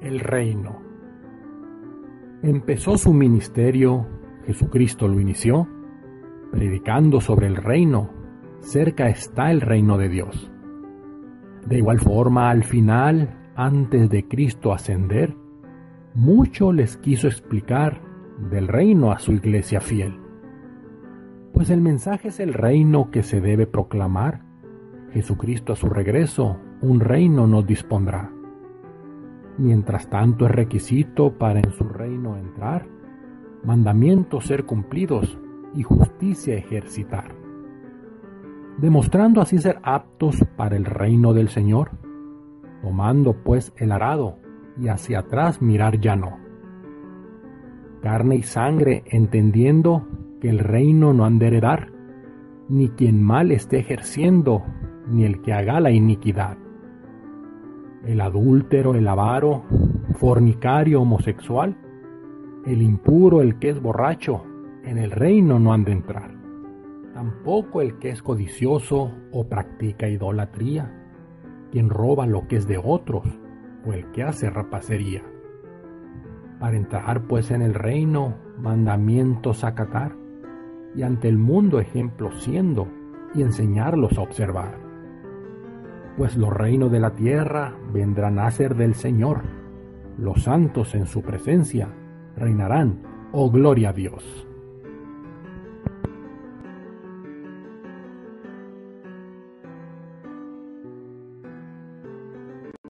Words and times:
El 0.00 0.20
reino. 0.20 0.80
Empezó 2.42 2.96
su 2.96 3.12
ministerio, 3.12 4.06
Jesucristo 4.46 5.08
lo 5.08 5.18
inició, 5.18 5.66
predicando 6.52 7.20
sobre 7.20 7.48
el 7.48 7.56
reino. 7.56 8.10
Cerca 8.60 9.08
está 9.08 9.50
el 9.50 9.60
reino 9.60 9.98
de 9.98 10.08
Dios. 10.08 10.52
De 11.66 11.78
igual 11.78 11.98
forma, 11.98 12.48
al 12.48 12.62
final, 12.62 13.50
antes 13.56 14.08
de 14.08 14.28
Cristo 14.28 14.72
ascender, 14.72 15.34
mucho 16.14 16.72
les 16.72 16.96
quiso 16.96 17.26
explicar 17.26 18.00
del 18.50 18.68
reino 18.68 19.10
a 19.10 19.18
su 19.18 19.32
iglesia 19.32 19.80
fiel. 19.80 20.16
Pues 21.52 21.70
el 21.70 21.80
mensaje 21.80 22.28
es 22.28 22.38
el 22.38 22.54
reino 22.54 23.10
que 23.10 23.24
se 23.24 23.40
debe 23.40 23.66
proclamar. 23.66 24.42
Jesucristo 25.12 25.72
a 25.72 25.76
su 25.76 25.88
regreso, 25.88 26.60
un 26.82 27.00
reino 27.00 27.48
nos 27.48 27.66
dispondrá. 27.66 28.30
Mientras 29.58 30.08
tanto 30.08 30.46
es 30.46 30.52
requisito 30.52 31.32
para 31.32 31.58
en 31.58 31.72
su 31.72 31.82
reino 31.82 32.36
entrar, 32.36 32.86
mandamientos 33.64 34.46
ser 34.46 34.64
cumplidos 34.64 35.36
y 35.74 35.82
justicia 35.82 36.54
ejercitar, 36.54 37.34
demostrando 38.78 39.40
así 39.40 39.58
ser 39.58 39.80
aptos 39.82 40.44
para 40.56 40.76
el 40.76 40.84
reino 40.84 41.34
del 41.34 41.48
Señor, 41.48 41.90
tomando 42.82 43.32
pues 43.42 43.72
el 43.76 43.90
arado 43.90 44.36
y 44.80 44.86
hacia 44.86 45.20
atrás 45.20 45.60
mirar 45.60 46.00
ya 46.00 46.14
no. 46.14 46.38
Carne 48.00 48.36
y 48.36 48.42
sangre 48.44 49.02
entendiendo 49.06 50.06
que 50.40 50.50
el 50.50 50.60
reino 50.60 51.12
no 51.12 51.24
han 51.24 51.40
de 51.40 51.48
heredar, 51.48 51.90
ni 52.68 52.90
quien 52.90 53.24
mal 53.24 53.50
esté 53.50 53.80
ejerciendo, 53.80 54.62
ni 55.08 55.24
el 55.24 55.42
que 55.42 55.52
haga 55.52 55.80
la 55.80 55.90
iniquidad 55.90 56.58
el 58.04 58.20
adúltero, 58.20 58.94
el 58.94 59.08
avaro, 59.08 59.64
fornicario, 60.14 61.02
homosexual, 61.02 61.76
el 62.66 62.82
impuro, 62.82 63.40
el 63.40 63.58
que 63.58 63.70
es 63.70 63.80
borracho, 63.80 64.44
en 64.84 64.98
el 64.98 65.10
reino 65.10 65.58
no 65.58 65.72
han 65.72 65.84
de 65.84 65.92
entrar. 65.92 66.34
Tampoco 67.14 67.80
el 67.82 67.98
que 67.98 68.10
es 68.10 68.22
codicioso 68.22 69.12
o 69.32 69.48
practica 69.48 70.08
idolatría, 70.08 70.94
quien 71.70 71.90
roba 71.90 72.26
lo 72.26 72.46
que 72.46 72.56
es 72.56 72.66
de 72.66 72.80
otros, 72.82 73.24
o 73.86 73.92
el 73.92 74.10
que 74.12 74.22
hace 74.22 74.50
rapacería. 74.50 75.22
Para 76.60 76.76
entrar 76.76 77.26
pues 77.26 77.50
en 77.50 77.62
el 77.62 77.74
reino, 77.74 78.36
mandamientos 78.58 79.64
acatar, 79.64 80.16
y 80.94 81.02
ante 81.02 81.28
el 81.28 81.38
mundo 81.38 81.80
ejemplo 81.80 82.30
siendo, 82.32 82.88
y 83.34 83.42
enseñarlos 83.42 84.16
a 84.18 84.22
observar 84.22 84.87
pues 86.18 86.36
los 86.36 86.52
reinos 86.52 86.90
de 86.90 86.98
la 86.98 87.12
tierra 87.12 87.76
vendrán 87.92 88.40
a 88.40 88.50
ser 88.50 88.74
del 88.74 88.96
Señor. 88.96 89.42
Los 90.18 90.42
santos 90.42 90.96
en 90.96 91.06
su 91.06 91.22
presencia 91.22 91.88
reinarán. 92.36 93.02
Oh 93.30 93.52
gloria 93.52 93.90
a 93.90 93.92
Dios. 93.92 94.47